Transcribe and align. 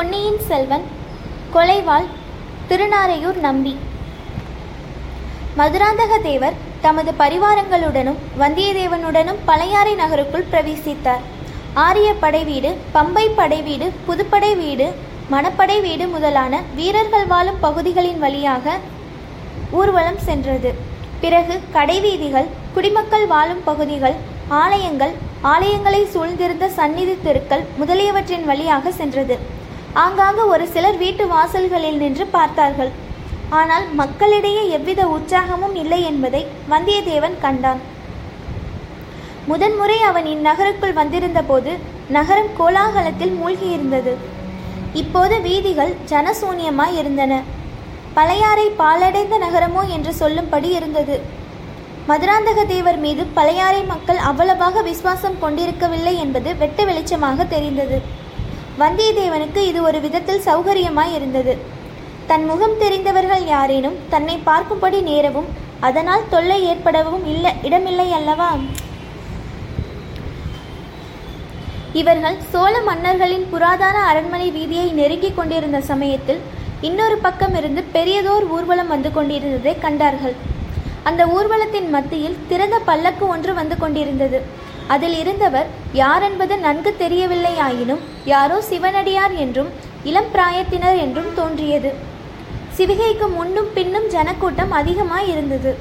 பொன்னியின் 0.00 0.38
செல்வன் 0.48 0.84
கொலைவாள் 1.54 2.06
திருநாரையூர் 2.68 3.38
நம்பி. 3.46 3.72
மதுராந்தக 5.58 6.12
தேவர் 6.26 6.56
தமது 6.84 7.10
பரிவாரங்களுடனும் 7.18 8.22
வந்தியத்தேவனுடனும் 8.42 9.42
பழையாறை 9.50 9.92
நகருக்குள் 10.00 10.48
பிரவேசித்தார். 10.52 11.26
ஆரிய 11.84 12.14
படை 12.22 12.42
வீடு 12.50 12.70
பம்பை 12.94 13.26
படை 13.40 13.60
வீடு 13.68 13.88
புதுப்படை 14.08 14.52
வீடு 14.62 14.86
மணப்படை 15.34 15.78
வீடு 15.88 16.06
முதலான 16.14 16.62
வீரர்கள் 16.80 17.28
வாழும் 17.34 17.60
பகுதிகளின் 17.66 18.20
வழியாக 18.24 18.78
ஊர்வலம் 19.82 20.20
சென்றது. 20.30 20.72
பிறகு 21.20 21.56
கடைவீதிகள் 21.78 22.52
குடிமக்கள் 22.74 23.26
வாழும் 23.36 23.64
பகுதிகள் 23.70 24.18
ஆலயங்கள் 24.64 25.16
ஆலயங்களை 25.54 26.04
சூழ்ந்திருந்த 26.16 26.74
சந்நிதி 26.80 27.16
தெருக்கள் 27.28 27.66
முதலியவற்றின் 27.82 28.44
வழியாக 28.52 28.92
சென்றது. 29.02 29.58
ஆங்காங்கு 29.94 30.42
ஒரு 30.48 30.64
சிலர் 30.74 30.98
வீட்டு 31.02 31.24
வாசல்களில் 31.26 32.00
நின்று 32.02 32.26
பார்த்தார்கள். 32.26 32.90
ஆனால் 33.60 33.86
மக்களிடையே 34.00 34.68
எவ்வித 34.76 35.02
உற்சாகமும் 35.06 35.74
இல்லை 35.74 36.04
என்பதை 36.10 36.42
வந்தியத்தேவன் 36.72 37.40
கண்டான். 37.44 37.80
முதன்முறை 39.46 39.96
அவன் 40.08 40.26
இந்நகருக்குள் 40.34 40.98
வந்திருந்தபோது 41.00 41.72
நகரம் 42.16 42.50
கோலாகலத்தில் 42.58 43.34
மூழ்கியிருந்தது. 43.40 44.12
இப்போது 45.02 45.40
வீதிகள் 45.40 45.92
ஜனசூன்யமாய் 46.12 46.96
இருந்தன. 47.00 47.42
பழையாறை 48.14 48.66
பாலடைந்த 48.80 49.34
நகரமோ 49.46 49.82
என்று 49.96 50.14
சொல்லும்படி 50.14 50.68
இருந்தது. 50.78 51.18
மதுராந்தக 52.08 52.60
தேவர் 52.72 52.98
மீது 53.04 53.22
பழையாறை 53.38 53.82
மக்கள் 53.92 54.20
அவ்வளவாக 54.30 54.82
விசுவாசம் 54.82 55.40
கொண்டிருக்கவில்லை 55.40 56.14
என்பது 56.18 56.56
வெட்ட 56.56 56.84
வெளிச்சமாக 56.84 57.48
தெரிந்தது. 57.48 57.98
வந்தியத்தேவனுக்கு 58.82 59.60
இது 59.70 59.80
ஒரு 59.88 59.98
விதத்தில் 60.06 60.44
சௌகரியமாய் 60.48 61.14
இருந்தது. 61.18 61.54
தன் 62.30 62.44
முகம் 62.50 62.76
தெரிந்தவர்கள் 62.82 63.44
யாரேனும் 63.54 63.96
தன்னை 64.12 64.36
பார்க்கும்படி 64.48 64.98
நேரவும் 65.08 65.48
அதனால் 65.86 66.28
தொல்லை 66.34 66.58
ஏற்படவும் 66.70 67.24
இல்லை 67.32 67.52
இடமில்லை 67.66 68.08
அல்லவா? 68.18 68.50
இவர்கள் 72.00 72.36
சோழ 72.52 72.74
மன்னர்களின் 72.88 73.46
புராதன 73.52 73.96
அரண்மனை 74.10 74.48
வீதியை 74.56 74.88
நெருங்கிக் 74.98 75.38
கொண்டிருந்த 75.38 75.78
சமயத்தில் 75.90 76.40
இன்னொரு 76.88 77.16
பக்கம் 77.24 77.54
இருந்து 77.60 77.82
பெரியதோர் 77.96 78.46
ஊர்வலம் 78.56 78.92
வந்து 78.94 79.10
கொண்டிருந்ததை 79.16 79.74
கண்டார்கள். 79.86 80.36
அந்த 81.08 81.22
ஊர்வலத்தின் 81.36 81.90
மத்தியில் 81.96 82.38
திறந்த 82.50 82.76
பல்லக்கு 82.88 83.24
ஒன்று 83.34 83.52
வந்து 83.60 83.76
கொண்டிருந்தது. 83.82 84.40
அதில் 84.94 85.16
இருந்தவர் 85.22 85.68
யார் 86.02 86.24
என்பது 86.28 86.54
நன்கு 86.66 86.92
தெரியவில்லை 87.02 87.54
ஆயினும் 87.66 88.02
யாரோ 88.24 88.60
சிவனடியார் 88.70 89.34
என்றும் 89.44 89.70
இளம் 90.04 90.30
பிராயத்தினர் 90.34 90.98
என்றும் 91.04 91.30
தோன்றியது. 91.34 91.90
சிவிகைக்கு 92.76 93.26
முன்னும் 93.36 93.70
பின்னும் 93.76 94.08
ஜனக்கூட்டம் 94.14 94.70
அதிகமாய் 94.70 95.30
இருந்தது 95.30 95.72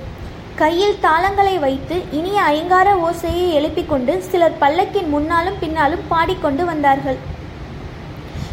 கையில் 0.56 0.98
தாளங்களை 1.04 1.60
வைத்து 1.60 1.96
இனிய 2.12 2.42
அயங்கார 2.42 2.88
ஓசையை 3.08 3.46
எழுப்பிக் 3.58 3.90
கொண்டு 3.90 4.22
சிலர் 4.22 4.58
பல்லக்கின் 4.62 5.10
முன்னாலும் 5.16 5.60
பின்னாலும் 5.60 6.08
பாடிக்கொண்டு 6.08 6.66
வந்தார்கள். 6.66 7.20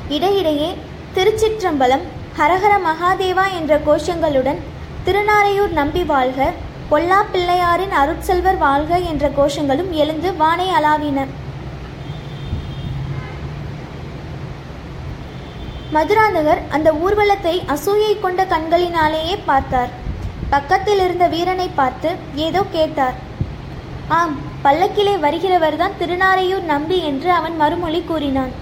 இடையிடையே 0.09 0.70
திருச்சிற்றம்பலம் 1.17 2.05
ஹரஹர 2.39 2.75
மகாதேவா 2.89 3.47
என்ற 3.59 3.79
கோஷங்களுடன் 3.87 4.61
திருநாரையூர் 5.07 5.75
நம்பி 5.81 6.03
வாழ்க 6.12 6.53
பொல்லா 6.89 7.20
பிள்ளையாரின் 7.33 7.95
அருட்செல்வர் 8.03 8.59
வாழ்க 8.59 8.98
என்ற 8.98 9.31
கோஷங்களும் 9.39 9.91
எழுந்து 10.03 10.37
வானை 10.37 10.69
அலாவின 10.69 11.27
மதுராந்தகர் 15.95 16.61
அந்த 16.77 16.89
ஊர்வலத்தை 17.05 17.55
அசூயை 17.75 18.12
கொண்ட 18.20 18.45
கண்களினாலேயே 18.45 19.37
பார்த்தார். 19.51 19.91
பக்கத்தில் 20.51 21.01
இருந்த 21.05 21.25
வீரனை 21.34 21.69
பார்த்து 21.81 22.11
ஏதோ 22.47 22.61
கேட்டார். 22.77 23.17
ஆம் 24.19 24.35
பல்லக்கிலே 24.64 25.14
வருகிறவர்தான் 25.25 25.96
திருநாரையூர் 26.01 26.67
நம்பி 26.73 26.98
என்று 27.11 27.30
அவன் 27.39 27.57
மறுமொழி 27.63 28.01
கூறினான். 28.01 28.52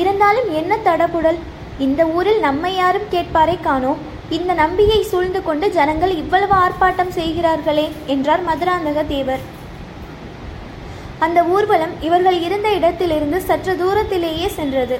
இருந்தாலும் 0.00 0.48
என்ன 0.60 0.78
தடபுடல்? 0.88 1.40
இந்த 1.78 2.02
ஊரில் 2.16 2.40
நம்மை 2.40 2.74
யாரும் 2.74 3.10
கேட்பாரை 3.14 3.56
காணோம். 3.60 4.02
இந்த 4.36 4.52
நம்பியை 4.62 5.00
சூழ்ந்து 5.10 5.40
கொண்டு 5.42 5.66
ஜனங்கள் 5.78 6.12
இவ்வளவு 6.22 6.54
ஆர்ப்பாட்டம் 6.64 7.16
செய்கிறார்களே 7.18 7.86
என்றார் 8.14 8.44
மதுராந்தக 8.50 9.02
தேவர். 9.06 9.42
அந்த 11.18 11.40
ஊர்வலம் 11.54 11.94
இவர்கள் 12.00 12.38
இருந்த 12.46 12.68
இடத்திலிருந்து 12.78 13.40
சற்று 13.40 13.74
தூரத்திலேயே 13.82 14.48
சென்றது. 14.58 14.96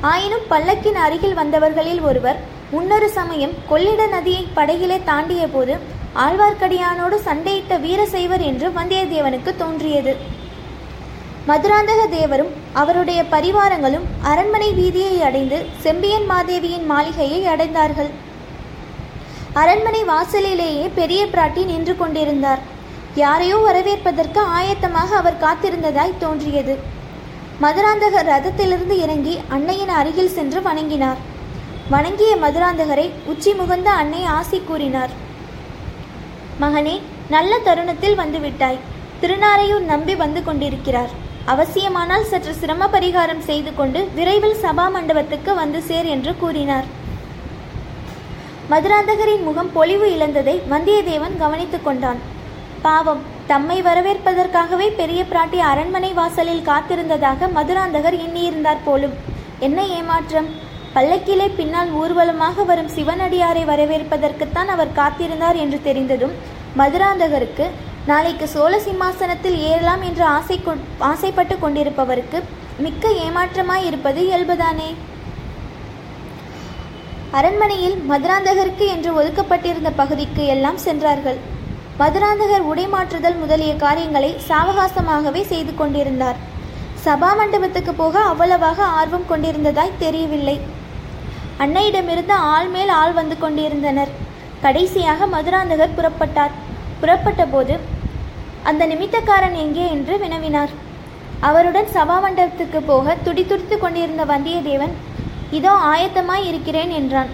ஆயினும் 0.00 0.46
பல்லக்கின் 0.48 0.94
அருகில் 0.94 1.34
வந்தவர்களில் 1.34 2.00
ஒருவர் 2.00 2.36
முன்னொரு 2.70 3.10
சமயம் 3.10 3.54
கொள்ளிட 3.68 4.06
நதியை 4.06 4.46
படகிலே 4.54 5.04
தாண்டிய 5.04 5.46
போது 5.46 5.76
ஆழ்வார்க்கடியானோடு 6.14 7.16
சண்டையிட்ட 7.24 7.78
வீரசைவர் 7.78 8.40
என்று 8.40 8.68
வந்தியத்தேவனுக்கு 8.68 9.56
தோன்றியது. 9.56 10.16
மதுராந்தக 11.48 12.06
தேவரும் 12.10 12.52
அவருடைய 12.72 13.22
பரிவாரங்களும் 13.22 14.06
அரண்மனை 14.22 14.70
வீதியை 14.72 15.20
அடைந்து 15.20 15.66
செம்பியன் 15.78 16.26
மாதேவியின் 16.30 16.86
மாளிகையை 16.86 17.46
அடைந்தார்கள். 17.46 18.10
அரண்மனை 19.52 20.04
வாசலிலேயே 20.04 20.90
பெரிய 20.94 21.26
பிராட்டி 21.26 21.64
நின்று 21.64 21.96
கொண்டிருந்தார். 21.96 22.58
யாரையோ 23.14 23.56
வரவேற்பதற்கு 23.56 24.40
ஆயத்தமாக 24.40 25.08
அவர் 25.16 25.42
காத்திருந்ததாய் 25.44 26.18
தோன்றியது. 26.18 26.94
மதுராந்தகர் 27.64 28.28
ரதத்திலிருந்து 28.30 28.94
இறங்கி 29.04 29.34
அன்னையின் 29.54 29.92
அருகில் 29.98 30.32
சென்று 30.34 30.60
வணங்கினார். 30.66 31.20
வணங்கிய 31.92 32.32
மதுராந்தகரை 32.42 33.06
உச்சி 33.32 33.52
முகந்த 33.52 33.88
அன்னை 34.00 34.20
ஆசி 34.24 34.58
கூறினார். 34.66 35.12
மகனே 36.62 37.00
நல்ல 37.34 37.58
தருணத்தில் 37.68 38.18
வந்துவிட்டாய். 38.20 38.78
திருநாரையூர் 39.22 39.88
நம்பி 39.92 40.16
வந்து 40.24 40.42
கொண்டிருக்கிறார். 40.48 41.14
அவசியமானால் 41.54 42.28
சற்று 42.32 42.54
சிரம 42.60 42.90
பரிகாரம் 42.92 43.42
செய்து 43.48 43.74
கொண்டு 43.80 44.02
விரைவில் 44.14 44.60
சபா 44.62 44.86
மண்டபத்துக்கு 44.98 45.54
வந்து 45.62 45.82
சேர் 45.82 46.04
என்று 46.04 46.34
கூறினார். 46.44 46.86
மதுராந்தகரின் 48.70 49.44
முகம் 49.48 49.72
பொலிவு 49.72 50.08
இழந்ததை 50.14 50.58
வந்தியத்தேவன் 50.70 51.36
கவனித்துக் 51.44 51.84
கொண்டான். 51.84 52.22
பாவம். 52.86 53.22
தம்மை 53.50 53.78
வரவேற்பதற்காகவே 53.82 54.86
பெரிய 55.00 55.20
பிராட்டி 55.30 55.58
அரண்மனை 55.70 56.10
வாசலில் 56.18 56.66
காத்திருந்ததாக 56.68 57.48
மதுராந்தகர் 57.56 58.16
எண்ணியிருந்தார் 58.24 58.84
போலும். 58.86 59.14
என்ன 59.66 59.78
ஏமாற்றம்? 59.98 60.48
பல்லக்கிலே 60.94 61.46
பின்னால் 61.56 61.90
ஊர்வலமாக 62.00 62.64
வரும் 62.68 62.92
சிவனடியாரை 62.96 63.62
வரவேற்பதற்குத்தான் 63.70 64.70
அவர் 64.74 64.94
காத்திருந்தார் 65.00 65.58
என்று 65.64 65.78
தெரிந்ததும் 65.88 66.34
மதுராந்தகருக்கு 66.80 67.66
நாளைக்கு 68.10 68.46
சோழ 68.54 68.72
சிம்மாசனத்தில் 68.86 69.58
ஏறலாம் 69.70 70.02
என்று 70.08 70.24
ஆசை 70.36 70.56
ஆசைப்பட்டு 71.10 71.54
கொண்டிருப்பவருக்கு 71.62 72.38
மிக்க 72.84 73.08
ஏமாற்றமாய் 73.24 73.86
இருப்பது 73.90 74.20
இயல்புதானே? 74.28 74.90
அரண்மனையில் 77.38 77.96
மதுராந்தகருக்கு 78.10 78.86
என்று 78.94 79.12
ஒதுக்கப்பட்டிருந்த 79.20 79.92
பகுதிக்கு 80.02 80.44
எல்லாம் 80.54 80.80
சென்றார்கள். 80.86 81.38
மதுராந்தகர் 82.00 82.64
உடை 82.70 82.86
மாற்றுதல் 82.86 83.36
முதலிய 83.42 83.76
காரியங்களை 83.76 84.30
சாவகாசமாகவே 84.48 85.42
செய்து 85.42 85.74
கொண்டிருந்தார். 85.74 86.38
சபா 87.04 87.30
மண்டபத்துக்கு 87.36 87.92
போக 87.94 88.14
அவ்வளவாக 88.20 88.78
ஆர்வம் 88.98 89.28
கொண்டிருந்ததாய் 89.30 89.98
தெரியவில்லை. 89.98 90.56
அன்னையிடமிருந்து 91.58 92.34
ஆள் 92.54 92.68
மேல் 92.68 92.88
ஆள் 92.88 93.12
வந்து 93.12 93.38
கொண்டிருந்தனர். 93.38 94.12
கடைசியாக 94.60 95.26
மதுராந்தகர் 95.26 95.96
புறப்பட்டார். 95.96 96.54
புறப்பட்ட 97.00 97.44
போது 97.46 97.76
அந்த 98.62 98.82
நிமித்தக்காரன் 98.86 99.56
எங்கே? 99.64 99.86
என்று 99.90 100.16
வினவினார். 100.18 100.74
அவருடன் 101.40 101.90
சபா 101.96 102.18
மண்டபத்துக்கு 102.26 102.80
போக 102.92 103.16
துடிதுடித்து 103.24 103.78
கொண்டிருந்த 103.78 104.24
வந்தியத்தேவன் 104.24 104.94
இதோ 105.50 105.72
ஆயத்தமாய் 105.92 106.46
இருக்கிறேன் 106.52 106.90
என்றான். 106.90 107.32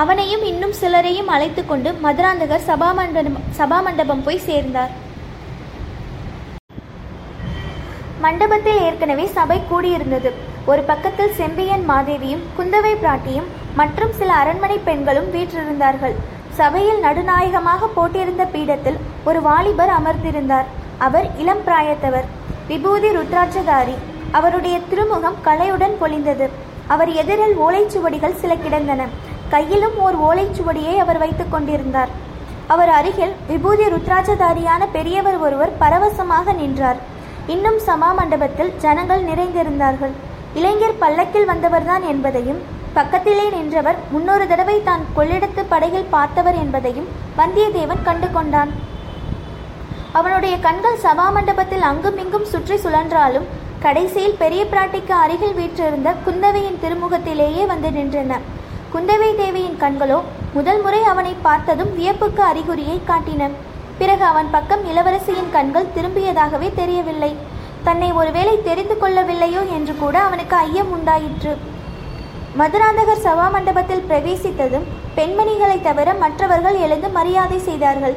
அவனையும் 0.00 0.44
இன்னும் 0.50 0.74
சிலரையும் 0.80 1.30
அழைத்து 1.34 1.62
கொண்டு 1.70 1.90
மதுராந்தகர் 2.04 2.66
சபா 2.68 2.90
மண்டபம் 2.98 3.40
சபா 3.58 3.78
மண்டபம் 3.86 4.22
போய் 4.26 4.44
சேர்ந்தார். 4.46 4.92
மண்டபத்தில் 8.24 8.80
ஏற்கனவே 8.86 9.26
சபை 9.36 9.58
கூடியிருந்தது. 9.70 10.30
ஒரு 10.70 10.82
பக்கத்தில் 10.90 11.34
செம்பியன் 11.40 11.84
மாதேவியும் 11.90 12.44
குந்தவை 12.58 12.92
பிராட்டியும் 13.02 13.48
மற்றும் 13.80 14.12
சில 14.18 14.30
அரண்மனை 14.42 14.78
பெண்களும் 14.88 15.28
வீற்றிருந்தார்கள். 15.34 16.14
சபையில் 16.60 17.00
நடுநாயகமாக 17.06 17.88
போட்டிருந்த 17.96 18.46
பீடத்தில் 18.54 18.98
ஒரு 19.28 19.42
வாலிபர் 19.48 19.92
அமர்ந்திருந்தார். 19.98 20.70
அவர் 21.08 21.28
இளம் 21.42 21.62
பிராயத்தவர் 21.66 22.28
விபூதி 22.70 23.10
ருத்ராட்சதாரி. 23.18 23.96
அவருடைய 24.38 24.76
திருமுகம் 24.90 25.38
கலையுடன் 25.48 25.96
பொழிந்தது 26.02 26.48
அவர் 26.94 27.10
எதிரில் 27.22 27.56
ஓலைச்சுவடிகள் 27.64 28.40
சில 28.44 28.52
கிடந்தன. 28.64 29.02
கையிலும் 29.54 29.96
ஓர் 30.06 30.18
ஓலைச்சுவடியை 30.28 30.94
அவர் 31.04 31.20
வைத்துக் 31.22 31.52
கொண்டிருந்தார். 31.54 32.12
அவர் 32.74 32.92
அருகில் 32.98 33.32
விபூதி 33.48 33.86
ருத்ராஜதாரியான 33.94 34.82
பெரியவர் 34.96 35.38
ஒருவர் 35.46 35.72
பரவசமாக 35.82 36.52
நின்றார். 36.60 37.00
இன்னும் 37.54 37.80
சமா 37.86 38.10
மண்டபத்தில் 38.18 38.70
ஜனங்கள் 38.84 39.24
நிறைந்திருந்தார்கள். 39.30 40.14
இளைஞர் 40.58 41.00
பல்லக்கில் 41.02 41.50
வந்தவர்தான் 41.50 42.04
என்பதையும் 42.12 42.62
பக்கத்திலே 42.96 43.44
நின்றவர் 43.56 43.98
முன்னொரு 44.12 44.46
தடவை 44.48 44.78
தான் 44.88 45.04
கொள்ளிடத்து 45.16 45.62
படையில் 45.72 46.10
பார்த்தவர் 46.14 46.58
என்பதையும் 46.62 47.10
வந்தியத்தேவன் 47.40 48.02
கண்டு 48.08 48.28
கொண்டான். 48.36 48.72
அவனுடைய 50.20 50.54
கண்கள் 50.66 51.02
சபாமண்டபத்தில் 51.04 51.84
அங்குமிங்கும் 51.90 52.50
சுற்றி 52.52 52.76
சுழன்றாலும் 52.84 53.46
கடைசியில் 53.84 54.40
பெரிய 54.42 54.62
பிராட்டிக்கு 54.72 55.14
அருகில் 55.24 55.56
வீற்றிருந்த 55.60 56.10
குந்தவையின் 56.26 56.80
திருமுகத்திலேயே 56.82 57.64
வந்து 57.72 57.90
நின்றன. 57.98 58.40
குந்தவை 58.92 59.28
தேவியின் 59.38 59.78
கண்களோ 59.82 60.16
முதல் 60.54 60.80
முறை 60.84 60.98
அவனை 61.10 61.32
பார்த்ததும் 61.44 61.92
வியப்புக்கு 61.98 62.42
அறிகுறியை 62.48 62.96
காட்டின. 63.10 63.42
பிறகு 64.00 64.24
அவன் 64.30 64.50
பக்கம் 64.54 64.82
இளவரசியின் 64.90 65.52
கண்கள் 65.54 65.92
திரும்பியதாகவே 65.94 66.68
தெரியவில்லை. 66.80 67.30
தன்னை 67.86 68.08
ஒருவேளை 68.20 68.54
தெரிந்து 68.68 68.96
கொள்ளவில்லையோ 69.02 69.62
என்று 69.76 69.94
கூட 70.02 70.16
அவனுக்கு 70.26 70.56
ஐயம் 70.66 70.92
உண்டாயிற்று. 70.96 71.52
மதுராந்தகர் 72.60 73.24
சபா 73.26 73.46
மண்டபத்தில் 73.56 74.06
பிரவேசித்ததும் 74.10 74.86
பெண்மணிகளை 75.18 75.78
தவிர 75.88 76.08
மற்றவர்கள் 76.24 76.78
எழுந்து 76.84 77.10
மரியாதை 77.18 77.58
செய்தார்கள். 77.68 78.16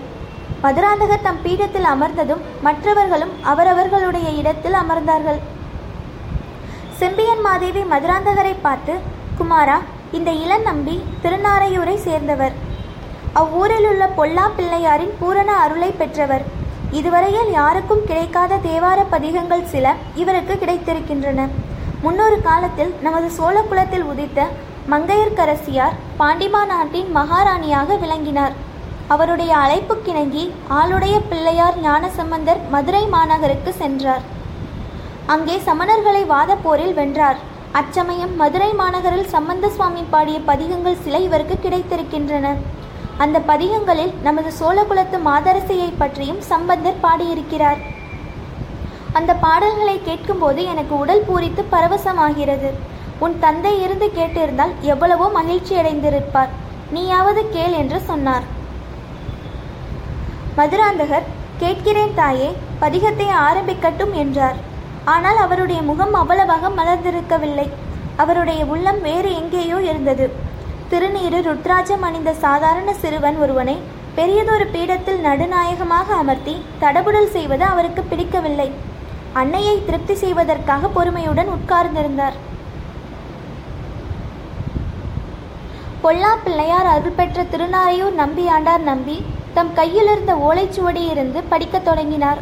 மதுராந்தகர் 0.66 1.26
தம் 1.28 1.42
பீடத்தில் 1.46 1.90
அமர்ந்ததும் 1.96 2.46
மற்றவர்களும் 2.68 3.36
அவரவர்களுடைய 3.52 4.30
இடத்தில் 4.42 4.80
அமர்ந்தார்கள். 4.84 5.42
செம்பியன் 7.02 7.44
மாதேவி 7.50 7.84
மதுராந்தகரை 7.94 8.56
பார்த்து 8.68 8.94
குமாரா 9.40 9.78
இந்த 10.12 10.32
இளநம்பி 10.32 10.96
திருநாரையூரை 11.24 11.96
சேர்ந்தவர். 11.96 12.54
அவ்வூரில் 13.34 13.88
உள்ள 13.92 14.08
பொல்லா 14.08 14.46
பிள்ளையாரின் 14.58 15.16
பூரண 15.20 15.52
அருளை 15.54 15.90
பெற்றவர். 15.92 16.44
இதுவரையில் 16.92 17.52
யாருக்கும் 17.52 18.06
கிடைக்காத 18.06 18.60
தேவார 18.68 19.00
பதிகங்கள் 19.10 19.66
சில 19.74 19.96
இவருக்கு 20.16 20.54
கிடைத்திருக்கின்றன. 20.54 21.48
முன்னொரு 22.02 22.42
காலத்தில் 22.42 22.94
நமது 23.02 23.30
சோழ 23.30 23.62
குலத்தில் 23.62 24.04
உதித்த 24.04 24.48
மங்கையர்க்கரசியார் 24.92 25.96
பாண்டிமா 26.20 26.66
நாட்டின் 26.66 27.10
மகாராணியாக 27.16 27.98
விளங்கினார். 28.04 28.54
அவருடைய 29.08 29.52
அழைப்புக்கிணங்கி 29.64 30.54
ஆளுடைய 30.70 31.16
பிள்ளையார் 31.30 31.80
ஞானசம்பந்தர் 31.82 32.62
மதுரை 32.70 33.04
மாநகருக்கு 33.16 33.74
சென்றார். 33.82 34.24
அங்கே 35.26 35.62
சமணர்களை 35.68 36.24
வாதப்போரில் 36.34 36.94
வென்றார். 36.94 37.40
அச்சமயம் 37.80 38.34
மதுரை 38.42 38.68
மாநகரில் 38.80 39.32
சம்பந்த 39.34 39.70
சுவாமி 39.70 40.02
பாடிய 40.12 40.38
பதிகங்கள் 40.50 41.02
சில 41.06 41.16
இவருக்கு 41.18 41.56
கிடைத்திருக்கின்றன. 41.64 42.54
அந்த 43.24 43.38
பதிகங்களில் 43.50 44.14
நமது 44.28 44.50
சோழகுலத்து 44.60 45.18
மாதரசையை 45.26 45.90
பற்றியும் 45.98 46.42
சம்பந்தர் 46.52 47.02
பாடியிருக்கிறார். 47.06 47.80
அந்த 49.14 49.34
பாடல்களை 49.46 49.98
கேட்கும்போது 50.04 50.64
எனக்கு 50.72 50.94
உடல் 50.98 51.26
பூரித்து 51.28 51.64
பரவசமாகிறது. 51.74 52.70
உன் 53.20 53.36
தந்தை 53.40 53.74
இருந்து 53.82 54.08
கேட்டிருந்தால் 54.20 54.74
எவ்வளவோ 54.94 55.28
மகிழ்ச்சி 55.40 55.76
அடைந்திருப்பார். 55.82 56.54
நீயாவது 56.96 57.44
கேள் 57.50 57.76
என்று 57.82 58.00
சொன்னார். 58.12 58.48
மதுராந்தகர் 60.60 61.28
கேட்கிறேன் 61.58 62.16
தாயே 62.22 62.50
பதிகத்தை 62.82 63.28
ஆரம்பிக்கட்டும் 63.48 64.16
என்றார். 64.24 64.58
ஆனால் 65.14 65.40
அவருடைய 65.46 65.80
முகம் 65.90 66.16
அவ்வளவாக 66.22 66.70
மலர்ந்திருக்கவில்லை. 66.78 67.68
அவருடைய 68.24 68.62
உள்ளம் 68.74 69.02
வேறு 69.08 69.30
எங்கேயோ 69.42 69.78
இருந்தது. 69.90 70.26
திருநீரு 70.92 71.40
ருத்ராஜம் 71.48 72.04
அணிந்த 72.08 72.32
சாதாரண 72.46 72.90
சிறுவன் 73.04 73.38
ஒருவனை 73.44 73.78
பெரியதொரு 74.18 74.66
பீடத்தில் 74.74 75.22
நடுநாயகமாக 75.28 76.08
அமர்த்தி 76.22 76.56
தடபுடல் 76.82 77.32
செய்வது 77.36 77.64
அவருக்கு 77.74 78.02
பிடிக்கவில்லை. 78.12 78.68
அன்னையை 79.42 79.76
திருப்தி 79.86 80.16
செய்வதற்காக 80.24 80.90
பொறுமையுடன் 80.98 81.50
உட்கார்ந்திருந்தார். 81.56 82.36
பொல்லா 86.04 86.32
பிள்ளையார் 86.44 86.92
அருள் 86.94 87.18
பெற்ற 87.20 87.44
திருநாரையூர் 87.54 88.16
நம்பி 88.22 88.44
ஆண்டார் 88.56 88.84
நம்பி 88.92 89.18
தம் 89.58 89.74
கையிலிருந்த 89.80 90.34
ஓலைச்சுவடியிலிருந்து 90.48 91.42
படிக்கத் 91.52 91.88
தொடங்கினார். 91.90 92.42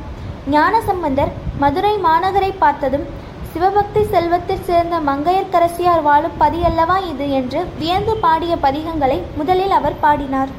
ஞானசம்பந்தர் 0.56 1.34
மதுரை 1.64 1.94
மாநகரை 2.08 2.52
பார்த்ததும் 2.64 3.06
சிவபக்தி 3.52 4.02
செல்வத்தில் 4.12 4.66
சேர்ந்த 4.68 4.96
மங்கையர்க்கரசியார் 5.10 6.04
வாழும் 6.08 6.38
பதியல்லவா 6.44 6.96
இது? 7.12 7.26
என்று 7.40 7.60
வியந்து 7.80 8.14
பாடிய 8.24 8.54
பதிகங்களை 8.64 9.18
முதலில் 9.40 9.74
அவர் 9.80 10.02
பாடினார். 10.04 10.52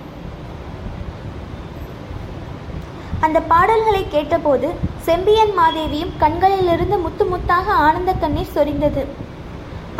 அந்த 3.26 3.38
பாடல்களை 3.50 4.02
கேட்டபோது 4.14 4.68
செம்பியன் 5.06 5.54
மாதேவியும் 5.60 6.16
கண்களிலிருந்து 6.22 6.96
முத்து 7.04 7.24
முத்தாக 7.32 7.66
ஆனந்த 7.86 8.12
கண்ணீர் 8.22 8.54
சொரிந்தது. 8.56 9.02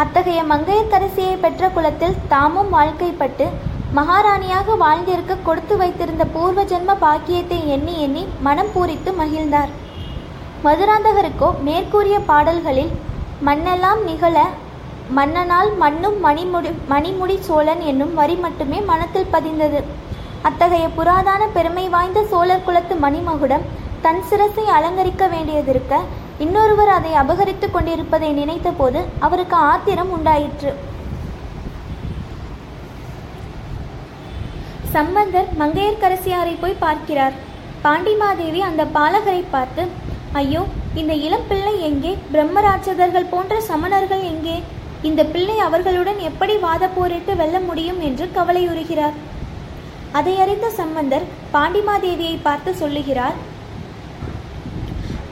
அத்தகைய 0.03 0.41
மங்கையர்க்கரசியை 0.53 1.37
பெற்ற 1.45 1.69
குலத்தில் 1.77 2.21
தாமும் 2.35 2.75
வாழ்க்கைப்பட்டு 2.77 3.47
மகாராணியாக 3.99 4.77
வாழ்ந்திருக்க 4.85 5.35
கொடுத்து 5.49 5.77
வைத்திருந்த 5.83 6.25
பூர்வ 6.37 6.63
ஜென்ம 6.73 6.95
பாக்கியத்தை 7.05 7.59
எண்ணி 7.77 7.97
எண்ணி 8.07 8.25
மனம் 8.47 8.73
பூரித்து 8.75 9.11
மகிழ்ந்தார். 9.23 9.73
மதுராந்தகருக்கோ 10.65 11.49
மேற்கூறிய 11.67 12.17
பாடல்களில் 12.29 12.93
மண்ணெல்லாம் 13.47 14.03
நிகழ 14.09 14.37
மன்னனால் 15.17 15.71
மண்ணும் 15.83 16.19
மணிமுடி 16.27 16.71
மணிமுடி 16.93 17.37
சோழன் 17.49 17.83
என்னும் 17.91 18.13
வரி 18.19 18.37
மட்டுமே 18.45 18.79
மனத்தில் 18.91 19.33
பதிந்தது. 19.35 19.81
அத்தகைய 20.49 20.87
புராதான 20.99 21.43
பெருமை 21.57 21.85
வாய்ந்த 21.95 22.21
சோழர் 22.31 22.65
குலத்து 22.67 22.95
மணிமகுடம் 23.05 23.65
தன் 24.05 24.23
சிரசை 24.31 24.65
அலங்கரிக்க 24.77 25.27
வேண்டியதிருக்க 25.35 26.01
இன்னொருவர் 26.45 26.93
அதை 26.97 27.13
அபகரித்துக் 27.23 27.75
கொண்டிருப்பதை 27.75 28.31
நினைத்தபோது 28.41 29.03
அவருக்கு 29.27 29.57
ஆத்திரம் 29.73 30.13
உண்டாயிற்று. 30.17 30.73
சம்பந்தர் 34.95 35.51
மங்கையர்க்கரசியாரை 35.61 36.57
போய் 36.63 36.83
பார்க்கிறார். 36.87 37.37
பாண்டிமாதேவி 37.85 38.61
அந்த 38.71 38.83
பாலகரை 38.97 39.45
பார்த்து 39.55 39.83
ஐயோ 40.41 40.63
இந்த 41.01 41.13
இளம் 41.27 41.45
பிள்ளை 41.49 41.73
எங்கே? 41.89 42.13
பிரம்மராட்சதர்கள் 42.33 43.31
போன்ற 43.33 43.55
சமணர்கள் 43.69 44.23
எங்கே? 44.31 44.57
இந்த 45.09 45.21
பிள்ளை 45.33 45.57
அவர்களுடன் 45.67 46.21
எப்படி 46.29 46.55
வாத 46.65 46.85
போரிட்டு 46.97 47.33
வெல்ல 47.41 47.57
முடியும் 47.69 48.01
என்று 48.09 48.27
கவலையுறுகிறார். 48.37 49.17
அதை 50.19 50.35
அறிந்த 50.45 50.67
சம்பந்தர் 50.81 51.27
பாண்டிமாதேவியை 51.55 52.37
பார்த்து 52.47 52.73
சொல்லுகிறார் 52.83 53.37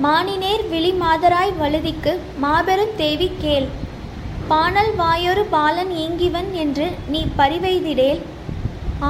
மானினேர் 0.04 0.62
விழி 0.72 0.93
மாதராய் 1.02 1.52
வழுதிக்கு 1.62 2.12
மாபெரும் 2.44 2.94
தேவி 3.02 3.28
கேள். 3.43 3.69
பானல் 4.52 4.93
வாயொரு 5.00 5.44
பாலன் 5.55 5.93
ஈங்கிவன் 6.05 6.48
என்று 6.62 6.86
நீ 7.15 7.20
பரிவைதிடேல். 7.41 8.22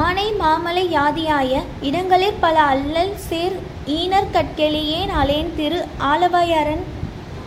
ஆனை 0.02 0.26
மாமலை 0.40 0.84
யாதியாய 0.96 1.62
இடங்களில் 1.88 2.40
பல 2.44 2.56
அல்லல் 2.74 3.14
சேர் 3.28 3.56
ஈனர் 3.86 4.30
கட்கெளியேன் 4.32 5.12
அலேன் 5.20 5.54
திரு 5.56 5.84
ஆலவாயரன் 5.98 6.82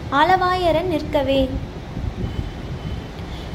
ஆலவாயரன் 0.10 0.88
நிற்கவே. 0.88 1.50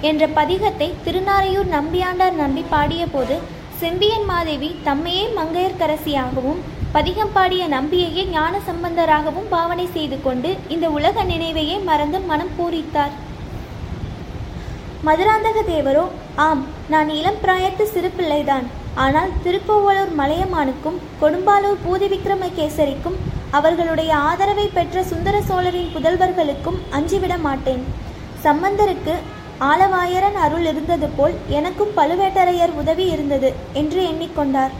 என்ற 0.00 0.28
பதிகத்தை 0.28 0.94
திருநாரையூர் 1.04 1.68
நம்பியாண்டார் 1.76 2.32
நம்பி 2.32 2.64
பாடியபோது 2.70 3.38
செம்பியன் 3.80 4.24
மாதேவி 4.24 4.76
தம்மையே 4.84 5.24
மங்கையர்க்கரசியாகவும் 5.38 6.60
பதிகம் 6.92 7.32
பாடிய 7.32 7.68
நம்பியையே 7.68 8.24
ஞான 8.28 8.60
சம்பந்தராகவும் 8.68 9.48
பாவனை 9.48 9.88
செய்து 9.92 10.22
கொண்டு 10.22 10.56
இந்த 10.68 10.90
உலக 10.90 11.24
நினைவையே 11.24 11.84
மறந்து 11.84 12.20
மனம் 12.20 12.54
பூரித்தார். 12.58 13.12
மதுராந்தக 15.04 15.58
தேவரோ 15.62 16.08
ஆம் 16.36 16.66
நான் 16.88 17.08
இளம் 17.08 17.40
பிராயத்து 17.44 17.82
சிறு 17.82 18.10
பிள்ளைதான் 18.10 18.66
ஆனால் 18.94 19.30
திருக்கோவலூர் 19.44 20.12
மலையமானுக்கும் 20.20 20.98
கொடும்பாலூர் 21.20 21.82
பூதி 21.84 22.06
விக்ரமகேசரிக்கும் 22.12 23.18
அவர்களுடைய 23.58 24.16
ஆதரவை 24.16 24.66
பெற்ற 24.68 25.02
சுந்தர 25.02 25.36
சோழரின் 25.40 25.92
புதல்வர்களுக்கும் 25.94 26.78
அஞ்சிவிட 26.98 27.38
மாட்டேன். 27.38 27.82
சம்பந்தருக்கு 28.44 29.14
ஆலவாயரன் 29.70 30.38
அருள் 30.44 30.66
இருந்தது 30.70 31.08
போல் 31.16 31.34
எனக்கும் 31.48 31.94
பழுவேட்டரையர் 31.96 32.74
உதவி 32.82 33.06
இருந்தது 33.14 33.54
என்று 33.72 34.00
எண்ணிக்கொண்டார். 34.10 34.74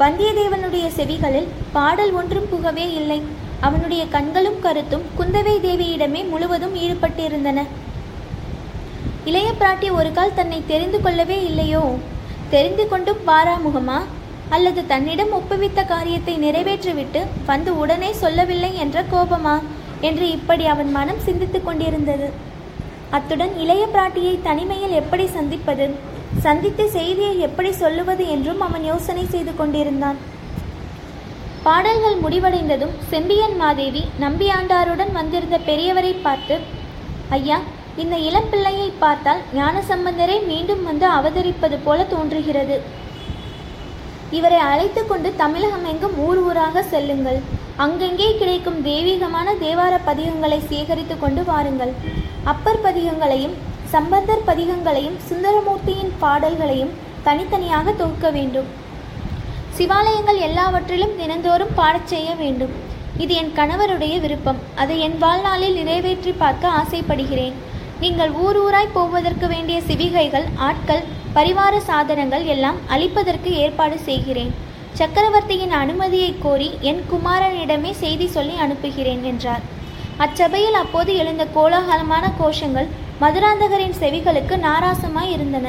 வந்தியத்தேவனுடைய 0.00 0.86
செவிகளில் 0.98 1.48
பாடல் 1.72 2.12
ஒன்றும் 2.12 2.48
புகவே 2.52 2.86
இல்லை. 3.00 3.22
அவனுடைய 3.60 4.08
கண்களும் 4.08 4.58
கருத்தும் 4.60 5.04
குந்தவை 5.18 5.54
தேவியிடமே 5.66 6.22
முழுவதும் 6.32 6.74
ஈடுபட்டிருந்தன. 6.74 7.66
இளைய 9.24 9.50
பிராட்டி 9.60 9.90
ஒரு 9.90 10.12
கால் 10.12 10.34
தன்னை 10.34 10.62
தெரிந்து 10.66 11.00
கொள்ளவே 11.00 11.44
இல்லையோ? 11.50 11.84
தெரிந்து 12.50 12.88
கொண்டும் 12.88 13.22
பாராமுகமா? 13.26 13.98
அல்லது 14.48 14.86
தன்னிடம் 14.86 15.32
ஒப்புவித்த 15.32 15.86
காரியத்தை 15.86 16.34
நிறைவேற்றிவிட்டு 16.36 17.20
வந்து 17.46 17.78
உடனே 17.78 18.12
சொல்லவில்லை 18.12 18.76
என்ற 18.76 19.04
கோபமா? 19.12 19.62
என்று 20.00 20.30
இப்படி 20.30 20.66
அவன் 20.66 20.90
மனம் 20.90 21.18
சிந்தித்துக் 21.18 21.64
கொண்டிருந்தது. 21.64 22.30
அத்துடன் 23.10 23.58
இளைய 23.58 23.86
பிராட்டியை 23.94 24.38
தனிமையில் 24.42 24.90
எப்படி 24.90 25.26
சந்திப்பது? 25.26 25.94
சந்தித்த 26.38 26.86
செய்தியை 26.86 27.38
எப்படி 27.38 27.72
சொல்லுவது 27.72 28.28
என்றும் 28.28 28.60
அவன் 28.60 28.84
யோசனை 28.84 29.26
செய்து 29.26 29.56
கொண்டிருந்தான். 29.56 30.16
பாடல்கள் 31.62 32.16
முடிவடைந்ததும் 32.16 32.94
செம்பியன் 33.10 33.56
மாதேவி 33.56 34.04
நம்பியாண்டாருடன் 34.20 35.12
வந்திருந்த 35.12 35.58
பெரியவரை 35.66 36.14
பார்த்து 36.22 36.56
ஐயா 37.28 37.60
இந்த 38.02 38.14
இளம்பிள்ளையை 38.28 38.86
பார்த்தால் 39.02 39.40
ஞானசம்பந்தரே 39.56 40.36
மீண்டும் 40.50 40.82
வந்து 40.88 41.06
அவதரிப்பது 41.16 41.76
போல 41.84 42.04
தோன்றுகிறது. 42.12 42.76
இவரை 44.38 44.58
அழைத்து 44.70 45.02
கொண்டு 45.06 45.28
தமிழகம் 45.42 45.84
எங்கும் 45.90 46.16
ஊர் 46.26 46.40
ஊராக 46.48 46.82
செல்லுங்கள். 46.92 47.38
அங்கெங்கே 47.84 48.28
கிடைக்கும் 48.40 48.80
தெய்வீகமான 48.88 49.54
தேவார 49.64 49.94
பதிகங்களை 50.08 50.58
சேகரித்து 50.70 51.16
கொண்டு 51.18 51.42
வாருங்கள். 51.50 51.92
அப்பர் 52.52 52.80
பதிகங்களையும் 52.86 53.54
சம்பந்தர் 53.94 54.46
பதிகங்களையும் 54.48 55.18
சுந்தரமூர்த்தியின் 55.28 56.12
பாடல்களையும் 56.22 56.92
தனித்தனியாக 57.26 57.92
தொகுக்க 58.00 58.28
வேண்டும். 58.38 58.68
சிவாலயங்கள் 59.76 60.40
எல்லாவற்றிலும் 60.48 61.14
தினந்தோறும் 61.20 61.76
பாடச் 61.78 62.10
செய்ய 62.14 62.30
வேண்டும். 62.42 62.74
இது 63.22 63.32
என் 63.40 63.54
கணவருடைய 63.58 64.14
விருப்பம். 64.24 64.60
அதை 64.82 64.96
என் 65.06 65.18
வாழ்நாளில் 65.24 65.78
நிறைவேற்றி 65.80 66.32
பார்க்க 66.42 66.74
ஆசைப்படுகிறேன். 66.80 67.56
நீங்கள் 68.02 68.32
ஊர் 68.44 68.58
ஊராய் 68.62 68.94
போவதற்கு 68.94 69.46
வேண்டிய 69.48 69.80
சிவிகைகள் 69.88 70.46
ஆட்கள் 70.68 71.02
பரிவார 71.34 71.74
சாதனங்கள் 71.78 72.44
எல்லாம் 72.44 72.76
அளிப்பதற்கு 72.88 73.50
ஏற்பாடு 73.62 73.98
செய்கிறேன். 73.98 74.52
சக்கரவர்த்தியின் 74.98 75.74
அனுமதியை 75.82 76.34
கோரி 76.42 76.70
என் 76.80 77.02
குமாரனிடமே 77.12 77.92
செய்தி 78.02 78.26
சொல்லி 78.26 78.56
அனுப்புகிறேன் 78.64 79.22
என்றார். 79.22 79.64
அச்சபையில் 80.24 80.78
அப்போது 80.82 81.16
எழுந்த 81.16 81.46
கோலாகலமான 81.54 82.24
கோஷங்கள் 82.40 82.92
மதுராந்தகரின் 83.20 83.98
செவிகளுக்கு 84.02 84.56
நாராசமாய் 84.66 85.32
இருந்தன. 85.32 85.66